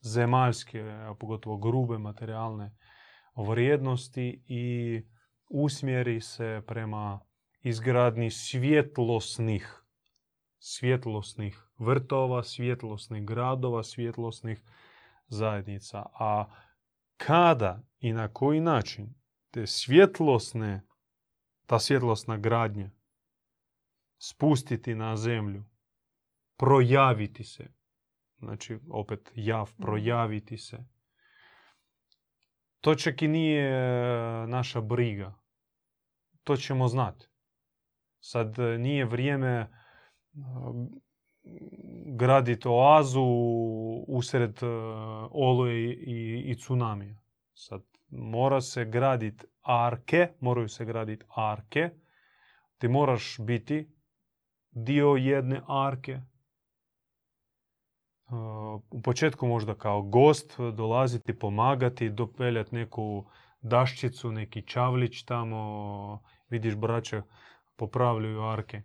[0.00, 2.76] zemaljske, a pogotovo grube materijalne
[3.36, 5.00] vrijednosti i
[5.50, 7.20] usmjeri se prema
[7.62, 9.84] izgradnji svjetlosnih
[10.58, 14.62] svjetlosnih vrtova, svjetlosnih gradova, svjetlosnih
[15.26, 16.02] zajednica.
[16.12, 16.44] A
[17.16, 19.14] kada i na koji način
[19.50, 20.86] te svjetlosne,
[21.66, 22.90] ta svjetlosna gradnja
[24.18, 25.64] spustiti na zemlju,
[26.56, 27.72] projaviti se,
[28.38, 30.84] znači opet jav, projaviti se,
[32.80, 35.34] to čak i nije e, naša briga.
[36.44, 37.26] To ćemo znati.
[38.20, 39.68] Sad e, nije vrijeme e,
[42.06, 43.24] graditi oazu
[44.08, 44.58] usred
[45.30, 47.18] oluje i, i tsunamija.
[47.54, 51.90] Sad, mora se graditi arke, moraju se graditi arke.
[52.78, 53.88] Ti moraš biti
[54.70, 56.20] dio jedne arke.
[58.30, 66.22] Uh, u početku možda kao gost dolaziti, pomagati, dopeljati neku daščicu, neki čavlić tamo.
[66.48, 67.22] Vidiš, braća
[67.76, 68.82] popravljaju arke.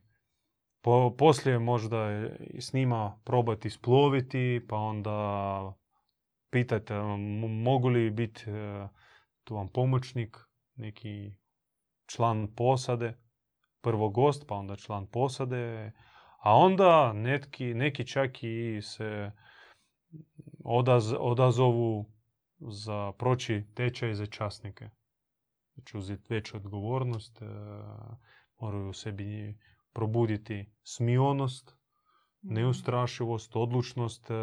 [0.82, 2.28] Po, poslije možda
[2.60, 5.74] s njima probati sploviti, pa onda
[6.50, 7.00] pitajte
[7.64, 8.88] mogu li biti e,
[9.44, 10.38] tu vam pomoćnik,
[10.76, 11.36] neki
[12.06, 13.18] član posade,
[13.82, 15.92] prvo gost, pa onda član posade,
[16.44, 19.32] a onda neki, neki čak i se
[20.64, 22.14] odaz, odazovu
[22.60, 24.90] za proći tečaj za časnike.
[25.74, 27.46] Znači uzeti veću odgovornost, e,
[28.60, 29.58] moraju u sebi
[29.94, 31.76] probuditi smionost,
[32.42, 34.34] neustrašivost, odlučnost, e,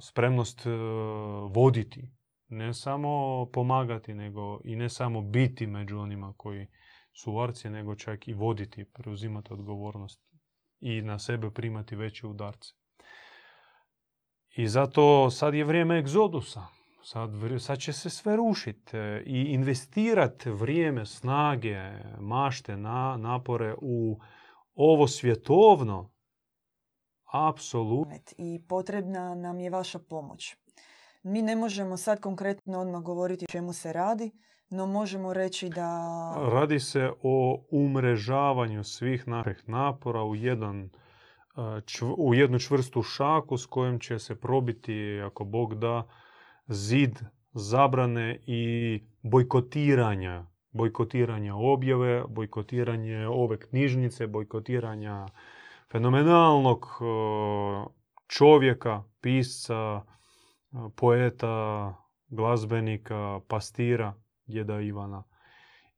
[0.00, 0.70] spremnost e,
[1.54, 2.10] voditi.
[2.48, 6.66] Ne samo pomagati, nego i ne samo biti među onima koji
[7.12, 10.20] su arci, nego čak i voditi, preuzimati odgovornost
[10.80, 12.74] i na sebe primati veće udarce.
[14.56, 16.66] I zato sad je vrijeme egzodusa.
[17.02, 21.76] Sad, sad će se sve rušiti e, i investirati vrijeme, snage,
[22.20, 24.20] mašte, na, napore u
[24.74, 26.12] ovo svjetovno,
[27.32, 28.14] apsolutno.
[28.38, 30.56] I potrebna nam je vaša pomoć.
[31.28, 34.30] Mi ne možemo sad konkretno odmah govoriti o čemu se radi,
[34.70, 35.88] no možemo reći da...
[36.52, 40.90] Radi se o umrežavanju svih naših napora u jedan e,
[42.16, 46.08] u jednu čvrstu šaku s kojom će se probiti, ako Bog da,
[46.66, 47.18] zid
[47.52, 50.46] zabrane i bojkotiranja.
[50.70, 55.26] Bojkotiranja objave, bojkotiranje ove knjižnice, bojkotiranja
[55.92, 57.04] fenomenalnog e,
[58.26, 60.02] čovjeka, pisca,
[60.96, 61.94] poeta,
[62.28, 64.14] glazbenika, pastira,
[64.46, 65.24] djeda Ivana.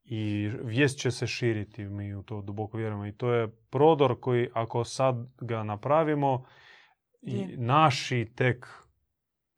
[0.05, 3.07] I vijest će se širiti, mi u to duboko vjerujemo.
[3.07, 6.45] I to je prodor koji, ako sad ga napravimo,
[7.23, 8.67] i naši tek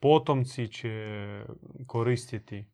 [0.01, 0.91] potomci će
[1.87, 2.67] koristiti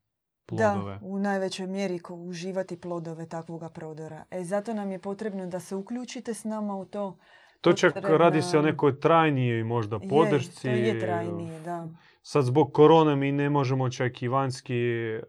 [0.46, 0.98] plodove.
[0.98, 4.24] Da, u najvećoj mjeri uživati plodove takvoga prodora.
[4.30, 7.18] E, zato nam je potrebno da se uključite s nama u to.
[7.60, 10.68] To čak radi se o nekoj trajnijoj možda podršci.
[10.68, 11.88] Je, to je trajnije, da.
[12.28, 15.20] Sad zbog korone mi ne možemo čak i vanjski e,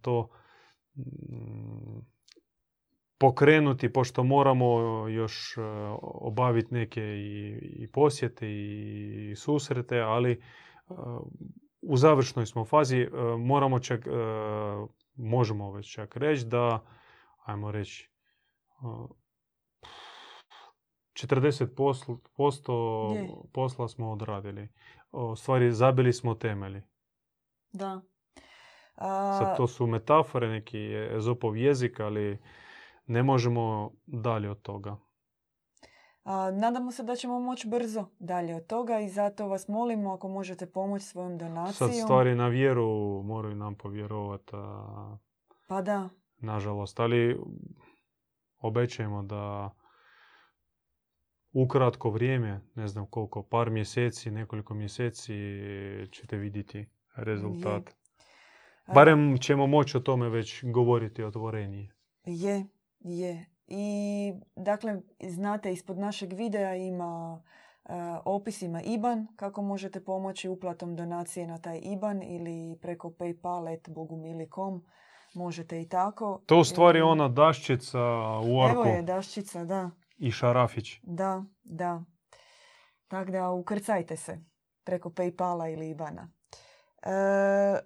[0.00, 0.28] to
[0.96, 2.00] mm,
[3.18, 5.60] pokrenuti, pošto moramo još e,
[6.00, 10.42] obaviti neke i, i posjete i susrete, ali
[11.82, 13.08] u završnoj smo fazi, e,
[13.38, 14.10] moramo čak, e,
[15.16, 16.84] možemo već čak reći da,
[17.44, 18.10] ajmo reći,
[21.18, 22.18] 40%
[23.52, 24.68] posla smo odradili.
[25.12, 26.82] U stvari, zabili smo temeli.
[27.72, 28.00] Da.
[29.38, 32.38] Sad, to su metafore, neki ezopov jezik, ali
[33.06, 34.96] ne možemo dalje od toga.
[36.52, 40.66] Nadamo se da ćemo moći brzo dalje od toga i zato vas molimo ako možete
[40.66, 41.90] pomoći svojom donacijom.
[41.90, 44.52] Sad stvari na vjeru moraju nam povjerovati.
[45.68, 46.08] Pa da.
[46.38, 47.40] Nažalost, ali
[48.58, 49.70] obećajemo da
[51.62, 55.34] ukratko vrijeme, ne znam koliko, par mjeseci, nekoliko mjeseci
[56.10, 57.98] ćete vidjeti rezultat.
[58.94, 61.90] Barem ćemo moći o tome već govoriti otvorenije.
[62.24, 62.66] Je,
[63.00, 63.46] je.
[63.66, 67.42] I dakle, znate, ispod našeg videa ima
[67.84, 67.94] uh,
[68.24, 74.84] opis, ima IBAN, kako možete pomoći uplatom donacije na taj IBAN ili preko paypal.bogumili.com.
[75.34, 76.40] Možete i tako.
[76.46, 78.00] To u stvari ona daščica
[78.44, 78.80] u arku.
[78.80, 79.90] Evo je daščica, da.
[80.18, 81.00] I šarafić.
[81.02, 82.04] Da, da.
[83.08, 84.40] Tako da ukrcajte se
[84.84, 86.28] preko Paypala ili IBANA.
[87.02, 87.78] E,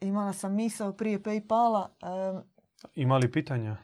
[0.00, 1.88] imala sam misao prije Paypala.
[2.02, 2.42] E,
[2.94, 3.76] ima li pitanja?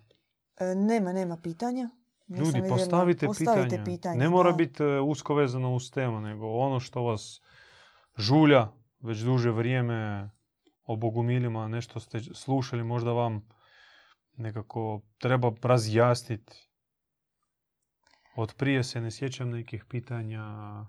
[0.61, 1.89] E, nema, nema pitanja.
[2.29, 4.19] Ljudi, postavite, postavite pitanja.
[4.19, 7.41] Ne mora biti e, usko vezano uz temu, nego ono što vas
[8.17, 8.69] žulja
[9.01, 10.31] već duže vrijeme
[10.85, 13.49] o bogumilima, nešto ste slušali, možda vam
[14.39, 16.69] nekako treba razjasniti.
[18.37, 20.43] Od prije se ne sjećam nekih pitanja.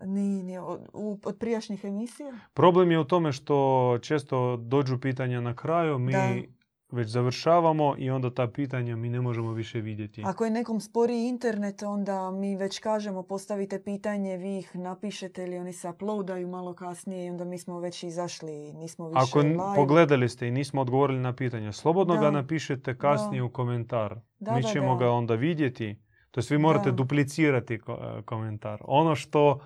[0.05, 0.79] Ni, ni od,
[1.23, 2.39] od prijašnjih emisija?
[2.53, 6.49] Problem je u tome što često dođu pitanja na kraju, mi
[6.91, 10.23] već završavamo i onda ta pitanja mi ne možemo više vidjeti.
[10.25, 15.57] Ako je nekom spori internet, onda mi već kažemo postavite pitanje, vi ih napišete ili
[15.57, 19.57] oni se uploadaju malo kasnije i onda mi smo već izašli, nismo više Ako live.
[19.75, 24.19] pogledali ste i nismo odgovorili na pitanje, slobodno ga napišete kasnije u komentar.
[24.39, 26.95] mi ćemo ga onda vidjeti, To vi morate Da.
[26.95, 27.79] duplicirati e,
[28.25, 28.79] komentar.
[28.81, 29.59] Ono što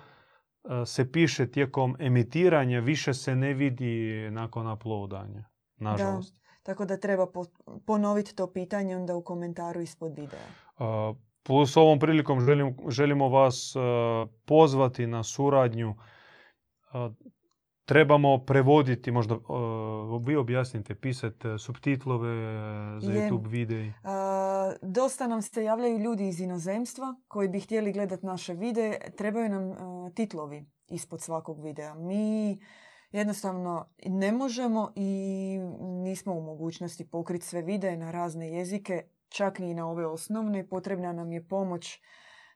[0.64, 5.44] e, se piše tijekom emitiranja više se ne vidi nakon uploadanja.
[5.76, 6.43] Nažalost.
[6.64, 7.44] Tako da treba po-
[7.86, 10.46] ponoviti to pitanje onda u komentaru ispod videa.
[10.78, 13.82] Uh, Plus ovom prilikom želim, želimo vas uh,
[14.44, 15.90] pozvati na suradnju.
[15.90, 17.12] Uh,
[17.84, 22.30] Trebamo prevoditi, možda uh, vi objasnite, pisati subtitlove
[23.00, 23.30] za Je.
[23.30, 23.92] YouTube videi.
[24.04, 28.98] A, dosta nam se javljaju ljudi iz inozemstva koji bi htjeli gledati naše videe.
[29.16, 31.94] Trebaju nam a, titlovi ispod svakog videa.
[31.94, 32.58] Mi
[33.14, 39.74] jednostavno ne možemo i nismo u mogućnosti pokriti sve videe na razne jezike, čak ni
[39.74, 40.68] na ove osnovne.
[40.68, 42.00] Potrebna nam je pomoć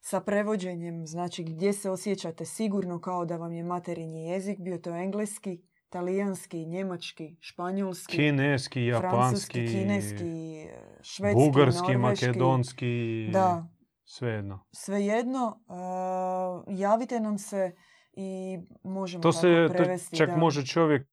[0.01, 4.91] sa prevođenjem, znači gdje se osjećate sigurno kao da vam je materinji jezik, bio to
[4.91, 10.67] engleski, talijanski, njemački, španjolski, Kineski, francuski, japanski, kineski,
[11.03, 12.27] švedski, bugarski, norveški.
[12.27, 13.69] makedonski, Da,
[14.05, 14.65] svejedno.
[14.73, 17.73] svejedno, a, javite nam se
[18.21, 20.17] i možemo To tako se to prevesti.
[20.17, 20.37] čak da.
[20.37, 21.09] može čovjek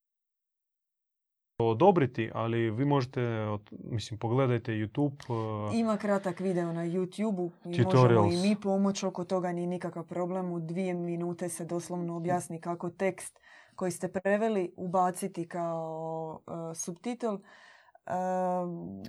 [1.57, 3.45] odobriti, ali vi možete,
[3.83, 5.67] mislim, pogledajte YouTube.
[5.67, 10.03] uh, Ima kratak video na YouTube-u i možemo i mi pomoći oko toga, nije nikakav
[10.03, 10.51] problem.
[10.51, 13.39] U dvije minute se doslovno objasni kako tekst
[13.75, 17.27] koji ste preveli ubaciti kao uh, subtitl.
[17.27, 17.41] Uh,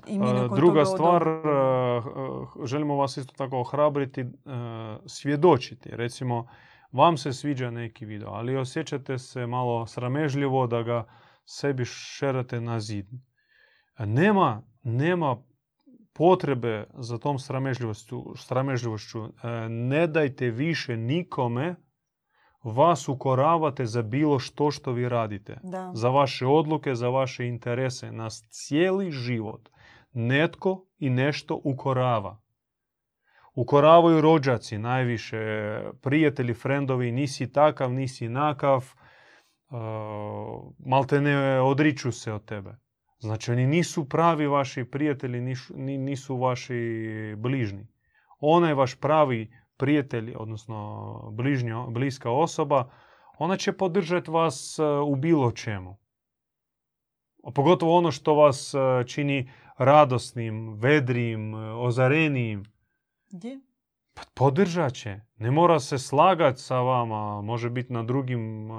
[0.07, 1.25] I mi nakon Druga toga stvar,
[2.65, 4.29] želimo vas isto tako ohrabriti, uh,
[5.07, 5.91] svjedočiti.
[5.93, 6.47] Recimo,
[6.97, 11.05] vam se sviđa neki video, ali osjećate se malo sramežljivo da ga
[11.45, 13.07] sebi šerate na zid.
[13.99, 15.37] Nema, nema
[16.13, 18.25] potrebe za tom sramežljivošću.
[18.37, 19.29] sramežljivošću.
[19.69, 21.77] Ne dajte više nikome
[22.63, 25.91] vas ukoravate za bilo što što vi radite Da.
[25.95, 28.13] za vaše odluke, za vaše interese.
[28.13, 29.69] Nas cijeli život
[30.13, 32.41] netko i nešto ukorava.
[33.57, 35.37] Ukoravaju rođaci najviše,
[36.03, 39.79] prijatelji, frendovi, nisi takav, nisi nakav, uh,
[40.87, 42.77] malte ne odriču se od tebe.
[43.19, 46.75] Znači oni nisu pravi vaši prijatelji, niš- ni- nisu vaši
[47.39, 47.87] bližni.
[48.41, 51.33] Onaj vaš pravi prijatelj, odnosno
[51.91, 52.91] bliska osoba,
[53.39, 55.97] ona će podržati vas e, u bilo čemu.
[57.55, 62.65] Pogotovo ono što vas e, čini radosnim, vedrijim, e, ozarenijim.
[63.31, 63.61] Gdje?
[64.15, 65.21] Pa podržat će.
[65.37, 68.75] Ne mora se slagati sa vama, može biti na drugim e,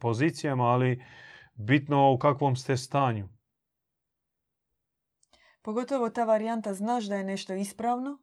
[0.00, 1.04] pozicijama, ali
[1.54, 3.28] bitno u kakvom ste stanju.
[5.62, 8.18] Pogotovo ta varijanta znaš da je nešto ispravno,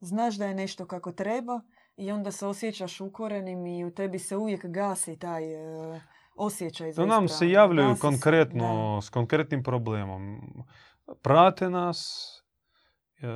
[0.00, 1.60] znaš da je nešto kako treba
[1.96, 6.00] i onda se osjećaš ukorenim i u tebi se uvijek gasi taj e,
[6.36, 10.40] osjećaj za Da nam se javljaju Gasi se, konkretno, s konkretnim problemom.
[11.22, 12.30] Prate nas,
[13.22, 13.26] e,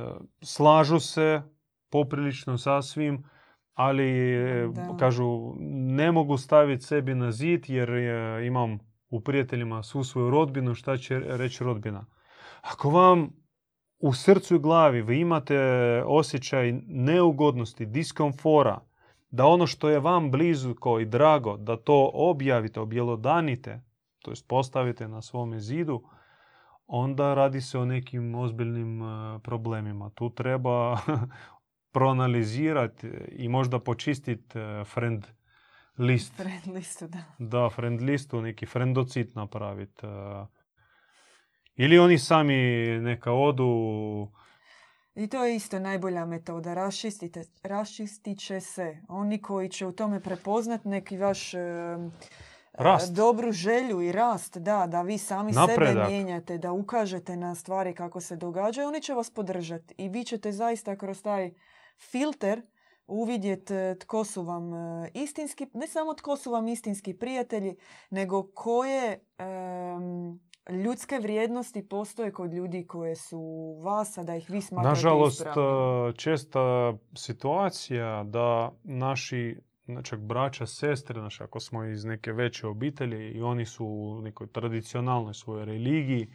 [0.41, 1.41] slažu se
[1.91, 3.23] poprilično sa svim,
[3.73, 4.33] ali
[4.73, 4.97] Da.
[4.99, 10.75] kažu ne mogu staviti sebi na zid jer e, imam u prijateljima svu svoju rodbinu,
[10.75, 12.05] šta će reći rodbina.
[12.61, 13.29] Ako vam
[13.99, 15.59] u srcu i glavi vi imate
[16.05, 18.79] osjećaj neugodnosti, diskomfora,
[19.31, 23.81] da ono što je vam blizuko i drago, da to objavite, objelodanite,
[24.19, 26.03] to jest postavite na svome zidu,
[26.87, 30.09] onda radi se o nekim ozbiljnim e, problemima.
[30.09, 30.97] Tu treba
[31.91, 35.25] proanalizirati i možda počistiti e, friend
[35.97, 36.33] list.
[36.35, 37.23] Friend listu, da.
[37.37, 40.05] Da, friend listu, neki friendocit napraviti.
[40.05, 40.45] e.
[41.75, 42.55] Ili oni sami
[42.99, 44.31] neka odu
[45.15, 46.73] I to je isto najbolja metoda.
[46.73, 48.97] Raščistite, raščistit će se.
[49.07, 51.51] Oni koji će u tome prepoznat neki vaš
[52.73, 53.13] Rast.
[53.13, 56.09] dobru želju i rast, da, da vi sami sebe Napredak.
[56.09, 59.95] mijenjate, da ukažete na stvari kako se događaju, oni će vas podržati.
[59.97, 61.51] I vi ćete zaista kroz taj
[62.01, 62.61] filter
[63.07, 67.75] uvidjet e, tko su vam e, istinski, ne samo tko su vam istinski prijatelji,
[68.09, 70.39] nego koje em,
[70.83, 73.41] ljudske vrijednosti postoje kod ljudi koje su
[73.83, 75.49] vas, a da ih vi smatrate Nažalost, e,
[76.17, 79.57] česta situacija da naši
[80.03, 84.47] čak braća, sestre, znači ako smo iz neke veće obitelji i oni su u nekoj
[84.47, 86.33] tradicionalnoj svojoj religiji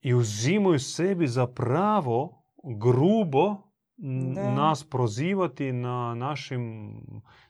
[0.00, 2.44] i uzimaju sebi za pravo
[2.78, 4.54] grubo Da.
[4.54, 6.94] nas prozivati na našim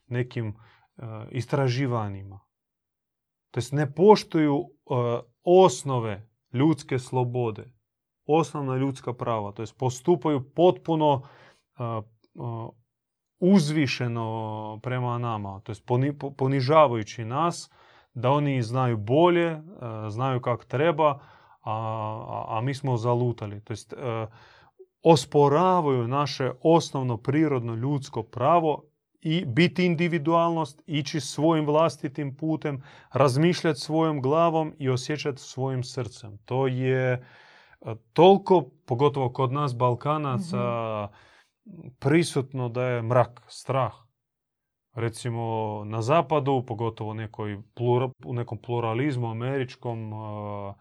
[0.06, 2.40] nekim e, istraživanjima.
[3.50, 4.94] To jest ne poštuju e,
[5.44, 7.72] osnove ljudske slobode,
[8.26, 11.22] osnovna ljudska prava, to jest postupaju potpuno
[11.78, 11.82] e,
[13.38, 17.70] uzvišeno prema nama, to jest poni- po- ponižavajući nas,
[18.14, 19.62] da oni znaju bolje,
[20.08, 21.18] znaju kako treba,
[21.62, 21.72] a,
[22.28, 23.64] a, a mi smo zalutali.
[23.64, 23.94] To jest,
[25.04, 28.84] osporavaju naše osnovno prirodno ljudsko pravo
[29.20, 32.82] i biti individualnost, ići svojim vlastitim putem,
[33.12, 36.38] razmišljati svojom glavom i osjećati svojim srcem.
[36.44, 37.20] To je e,
[38.12, 41.08] toliko, pogotovo kod nas Balkanaca,
[41.98, 43.92] prisutno da je mrak, strah.
[44.94, 47.58] Recimo na zapadu, pogotovo nekoj
[48.24, 50.74] u nekom pluralizmu američkom, e,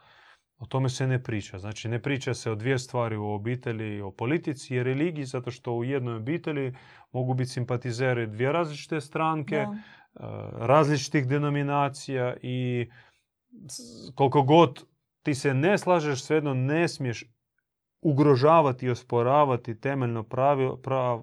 [0.63, 1.59] o tome se ne priča.
[1.59, 5.73] Znači ne priča se o dvije stvari u obitelji, o politici i religiji, zato što
[5.73, 6.73] u jednoj obitelji
[7.11, 9.67] mogu biti simpatizeri dvije različite stranke, e,
[10.51, 12.89] različitih denominacija i
[14.15, 14.85] koliko god
[15.23, 17.23] ti se ne slažeš, svejedno ne smiješ
[18.01, 20.81] ugrožavati i osporavati temeljno pravo,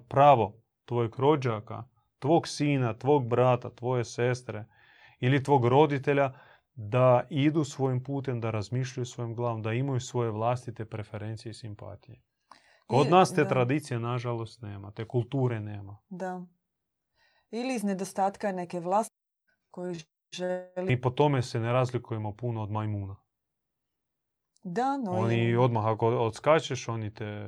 [0.09, 1.83] pravo tvojeg rođaka,
[2.19, 4.65] tvog sina, tvog brata, tvoje sestre
[5.19, 6.33] ili tvog roditelja
[6.73, 12.21] da idu svojim putem, da razmišljaju svojim glavom, da imaju svoje vlastite preferencije i simpatije.
[12.87, 14.91] Kod nas te tradicije, nažalost, nema.
[14.91, 15.97] Te kulture nema.
[16.09, 16.41] Da.
[17.51, 19.15] Ili iz nedostatka neke vlasti
[19.71, 19.95] koju
[20.33, 20.93] želi...
[20.93, 23.15] I po tome se ne razlikujemo puno od majmuna.
[24.63, 27.47] Da, no Oni odmah ako odskačeš, oni te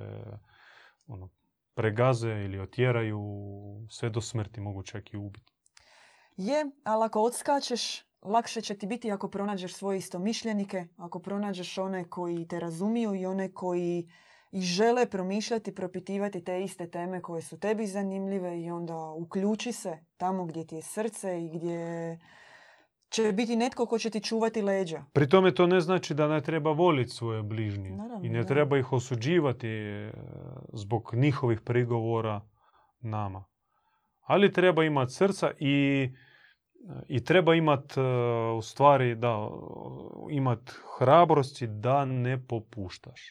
[1.07, 1.29] ono,
[1.73, 3.19] pregaze ili otjeraju
[3.89, 5.53] sve do smrti, mogu čak i ubiti.
[6.37, 12.09] Je, ali ako odskačeš, lakše će ti biti ako pronađeš svoje istomišljenike, ako pronađeš one
[12.09, 14.09] koji te razumiju i one koji
[14.51, 19.97] i žele promišljati, propitivati te iste teme koje su tebi zanimljive i onda uključi se
[20.17, 22.19] tamo gdje ti je srce i gdje
[23.09, 25.03] će biti netko ko će ti čuvati leđa.
[25.13, 28.93] Pri tome to ne znači da ne treba voliti svoje bližnje i ne treba ih
[28.93, 30.11] osuđivati e,
[30.73, 32.41] zbog njihovih prigovora
[33.01, 33.43] nama.
[34.21, 36.09] Ali treba imati srca i
[37.07, 38.03] i treba imati e,
[38.57, 39.49] u stvari da
[40.29, 43.21] imat hrabrosti da ne popuštaš.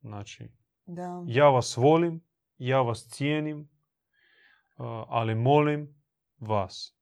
[0.00, 0.48] Znači,
[0.86, 1.24] da.
[1.26, 2.20] ja vas volim,
[2.58, 3.66] ja vas cijenim, e,
[5.08, 5.94] ali molim
[6.38, 6.96] vas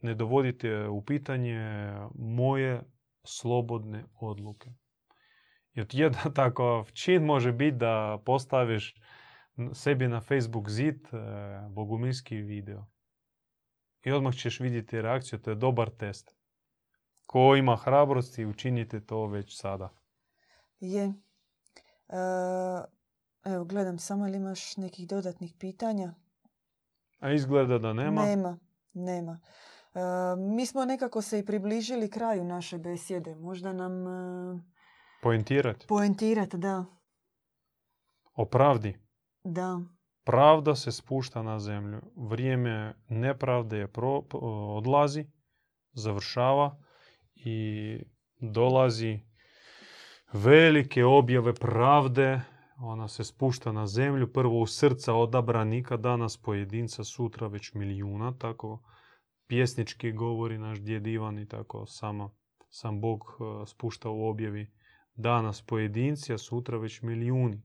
[0.00, 2.82] ne dovodite u pitanje moje
[3.24, 4.70] slobodne odluke.
[5.74, 8.94] I jedan takav čin može biti da postaviš
[9.72, 11.16] sebi na Facebook zid e,
[11.70, 12.93] bogumilski video
[14.04, 15.38] i odmah ćeš vidjeti reakciju.
[15.38, 16.34] To je dobar test.
[17.26, 19.88] Ko ima hrabrosti, učinite to već sada.
[20.80, 21.04] Je.
[21.04, 21.14] E,
[23.44, 26.14] evo, gledam samo ili imaš nekih dodatnih pitanja.
[27.18, 28.24] A izgleda da nema?
[28.24, 28.58] Nema,
[28.92, 29.40] nema.
[29.94, 30.00] E,
[30.36, 33.34] mi smo nekako se i približili kraju naše besjede.
[33.34, 34.06] Možda nam...
[34.06, 34.60] E,
[35.22, 35.86] Poentirati?
[35.86, 36.84] Poentirati, da.
[38.34, 38.98] O pravdi?
[39.44, 39.80] Da.
[40.24, 42.00] Pravda se spušta na zemlju.
[42.16, 44.22] Vrijeme nepravde je pro,
[44.76, 45.26] odlazi,
[45.92, 46.78] završava
[47.34, 47.98] i
[48.40, 49.20] dolazi
[50.32, 52.40] velike objave pravde.
[52.78, 54.32] Ona se spušta na zemlju.
[54.32, 58.38] Prvo u srca odabranika, danas pojedinca, sutra već milijuna.
[58.38, 58.82] Tako
[59.46, 62.36] pjesnički govori naš djed Ivan i tako samo
[62.68, 64.72] sam Bog e, spušta u objavi.
[65.14, 67.62] Danas pojedinci, a sutra već milijuni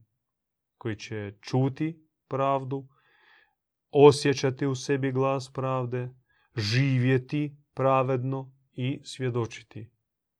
[0.78, 2.88] koji će čuti pravdu,
[3.90, 6.08] osjećati u sebi glas pravde,
[6.56, 9.90] živjeti pravedno i svjedočiti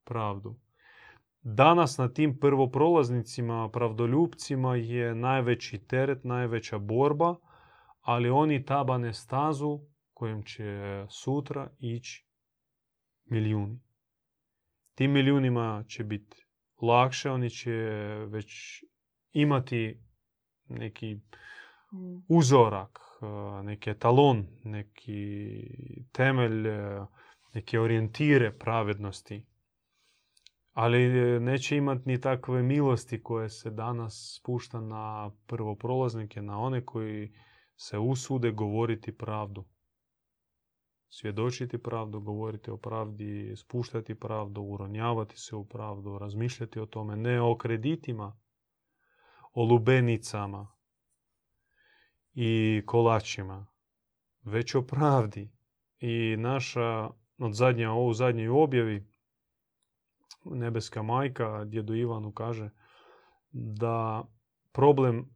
[0.04, 0.60] pravdu.
[1.42, 7.36] Danas na tim prvoprolaznicima, pravdoljupcima je najveći teret, najveća borba,
[8.00, 9.80] ali oni tabane stazu
[10.14, 12.26] kojem će sutra ići
[13.24, 13.80] milijuni.
[14.94, 16.46] Tim milijunima će biti
[16.82, 17.72] lakše, oni će
[18.28, 18.82] već
[19.32, 20.00] imati
[20.68, 21.20] neki.
[22.28, 27.06] Uzorak, e, neki etalon, neki temelj, e,
[27.54, 29.46] neke orijentire pravednosti.
[30.72, 36.84] Ali e, neće imati ni takve milosti koje se danas spušta na prvoprolaznike, na one
[36.84, 37.32] koji
[37.76, 39.64] se usude govoriti pravdu.
[41.08, 47.40] Svjedočiti pravdu, govoriti o pravdi, spuštati pravdu, uronjavati se u pravdu, razmišljati o tome, ne
[47.42, 48.38] o kreditima,
[49.52, 50.72] o lubenicama,
[52.34, 53.66] i kolačima,
[54.42, 55.50] već o pravdi.
[56.00, 59.06] I naša, od zadnja, u zadnjoj objavi,
[60.44, 62.70] nebeska majka djedu Ivanu kaže
[63.52, 64.24] da
[64.72, 65.28] problem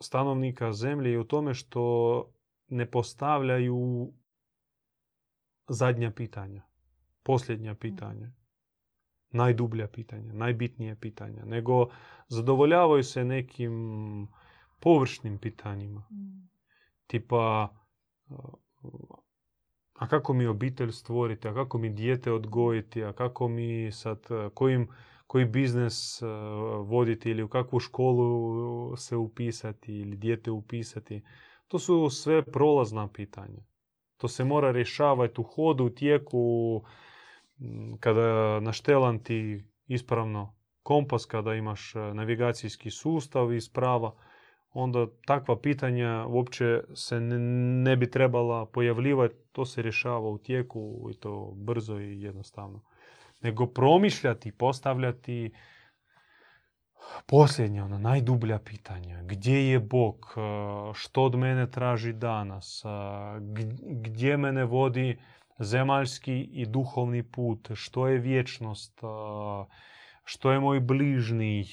[0.00, 2.24] stanovnika zemlje je u tome što
[2.68, 4.12] ne postavljaju
[5.68, 6.62] zadnja pitanja,
[7.22, 8.32] posljednja pitanja,
[9.30, 11.86] najdublja pitanja, najbitnije pitanja, nego
[12.28, 14.28] zadovoljavaju se nekim
[14.80, 16.00] površnim pitanjima.
[16.00, 16.48] Mm.
[17.06, 17.68] Tipa,
[19.94, 24.88] a kako mi obitelj stvoriti, a kako mi dijete odgojiti, a kako mi sad, kojim,
[25.26, 26.22] koji biznes
[26.84, 31.22] voditi ili u kakvu školu se upisati ili dijete upisati.
[31.68, 33.62] To su sve prolazna pitanja.
[34.16, 36.82] To se mora rješavati u hodu, u tijeku,
[38.00, 44.14] kada naštelan ti ispravno kompas, kada imaš navigacijski sustav isprava,
[44.74, 49.34] onda takva pitanja uopće se ne, bi trebala pojavljivati.
[49.52, 52.82] To se rješava u tijeku i to brzo i jednostavno.
[53.40, 55.52] Nego promišljati, postavljati
[57.26, 59.22] posljednja, ona najdublja pitanja.
[59.22, 60.34] Gdje je Bog?
[60.94, 62.82] Što od mene traži danas?
[63.80, 65.18] Gdje mene vodi
[65.58, 67.70] zemaljski i duhovni put?
[67.74, 69.00] Što je vječnost?
[70.24, 71.64] Što je moj bližni?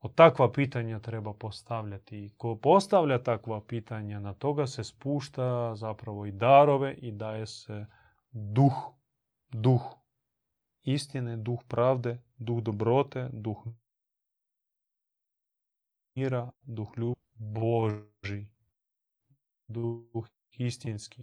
[0.00, 2.18] Od takva pitanja treba postavljati.
[2.18, 7.86] I ko postavlja takva pitanja, na toga se spušta zapravo i darove i daje se
[8.32, 8.74] duh.
[9.52, 9.82] Duh
[10.82, 13.64] istine, duh pravde, duh dobrote, duh
[16.14, 18.48] mira, duh ljubavi, Boži,
[19.68, 20.26] duh
[20.58, 21.22] istinski,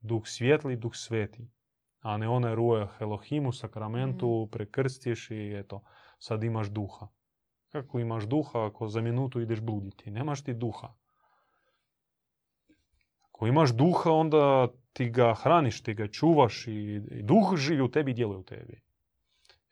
[0.00, 1.50] duh svjetli, duh sveti.
[2.00, 4.50] A ne onaj ruja Elohimu, sakramentu, mm.
[4.50, 5.82] prekrstiš i eto,
[6.18, 7.08] sad imaš duha.
[7.72, 10.10] Kako imaš duha ako za minutu ideš bluditi?
[10.10, 10.94] Nemaš ti duha.
[13.28, 18.10] Ako imaš duha, onda ti ga hraniš, ti ga čuvaš i, duh živi u tebi
[18.10, 18.82] i djeluje u tebi.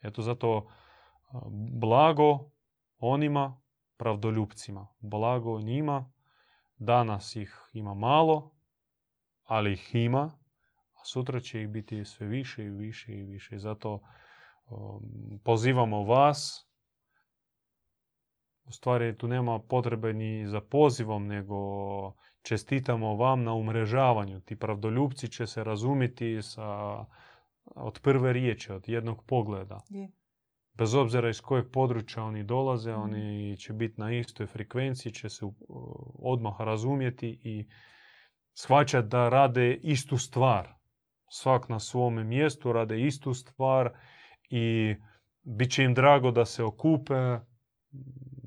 [0.01, 0.67] Eto zato
[1.71, 2.51] blago
[2.97, 3.61] onima
[3.97, 4.87] pravdoljupcima.
[4.99, 6.11] Blago njima.
[6.77, 8.51] Danas ih ima malo,
[9.43, 10.31] ali ih ima.
[10.93, 13.57] A sutra će ih biti sve više i više i više.
[13.57, 13.99] Zato
[15.43, 16.70] pozivamo vas
[18.63, 21.57] u stvari tu nema potrebe ni za pozivom, nego
[22.41, 24.41] čestitamo vam na umrežavanju.
[24.41, 26.65] Ti pravdoljubci će se razumjeti sa,
[27.65, 29.81] od prve riječi, od jednog pogleda.
[30.73, 33.01] Bez obzira iz kojeg područja oni dolaze, mhm.
[33.01, 35.45] oni će biti na istoj frekvenciji, će se
[36.19, 37.67] odmah razumjeti i
[38.53, 40.73] shvaćati da rade istu stvar.
[41.29, 43.89] Svak na svome mjestu rade istu stvar
[44.49, 44.95] i
[45.43, 47.13] bit će im drago da se okupe,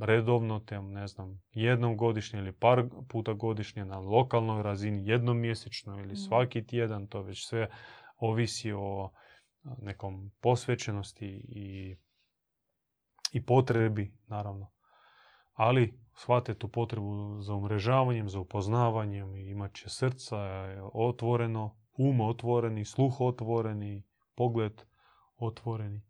[0.00, 6.00] redovno, tem, ne znam, jednom godišnje ili par puta godišnje na lokalnoj razini, jednom mjesečno
[6.00, 6.16] ili mm.
[6.16, 7.68] svaki tjedan, to već sve
[8.16, 9.10] ovisi o
[9.78, 11.96] nekom posvećenosti i,
[13.32, 14.70] i potrebi, naravno.
[15.52, 20.38] Ali shvate tu potrebu za umrežavanjem, za upoznavanjem i imat će srca
[20.92, 24.02] otvoreno, um otvoreni, sluh otvoreni,
[24.34, 24.82] pogled
[25.36, 26.02] otvoreni.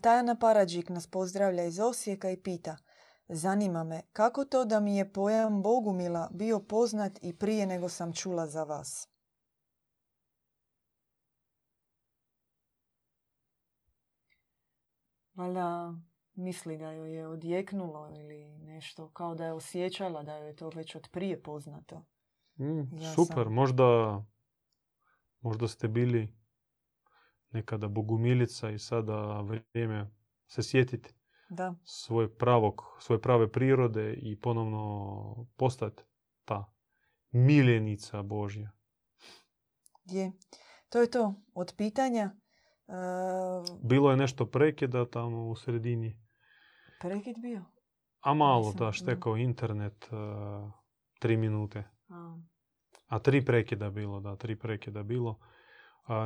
[0.00, 2.76] Tajana Paradžik nas pozdravlja iz Osijeka i pita
[3.28, 8.12] Zanima me, kako to da mi je pojam Bogumila bio poznat i prije nego sam
[8.12, 9.08] čula za vas?
[15.34, 15.94] Valjda
[16.34, 20.68] misli da joj je odjeknulo ili nešto, kao da je osjećala da joj je to
[20.68, 22.04] već od prije poznato.
[22.58, 23.84] Mm, super, možda,
[25.40, 26.43] možda ste bili
[27.54, 30.10] nekada bogumilica i sada vrijeme
[30.46, 31.14] se sjetiti
[31.48, 31.74] da.
[31.84, 36.02] Svoje pravog, svoje prave prirode i ponovno postati
[36.44, 36.72] ta
[37.30, 38.70] miljenica Božja.
[40.04, 40.32] Je.
[40.88, 42.30] To je to od pitanja.
[43.82, 46.20] Bilo je nešto prekida tamo u sredini.
[47.00, 47.64] Prekid bio?
[48.20, 50.72] A malo, da, štekao internet uh,
[51.18, 51.84] tri minute.
[52.08, 52.38] A.
[53.06, 55.38] A tri prekida bilo, da, tri prekida bilo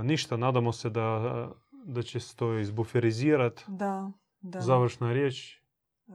[0.05, 1.49] ništa, nadamo se da,
[1.85, 3.65] da će se to izbuferizirati.
[3.69, 4.61] Da, da.
[4.61, 5.59] Završna riječ.
[6.07, 6.15] Uh,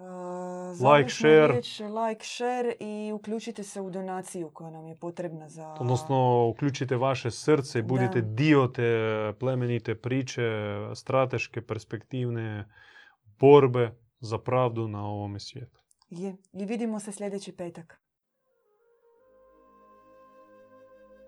[0.94, 1.48] like, share.
[1.48, 5.76] Riječ, like, share i uključite se u donaciju koja nam je potrebna za...
[5.80, 10.52] Odnosno, uključite vaše srce i budite dio te plemenite priče,
[10.96, 12.66] strateške, perspektivne
[13.40, 15.80] borbe za pravdu na ovome svijetu.
[16.10, 16.36] Je.
[16.54, 18.03] I vidimo se sljedeći petak.